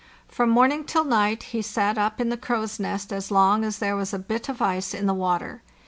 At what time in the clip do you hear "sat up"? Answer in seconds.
1.61-2.19